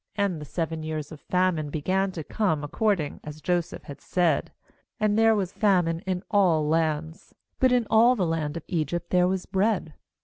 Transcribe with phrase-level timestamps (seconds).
[0.17, 4.51] MAnd the seven years of famine began to come, according as Joseph had said;
[4.99, 9.27] and there was famine in all lands; but ha all the land of Egypt there
[9.27, 9.93] was bread.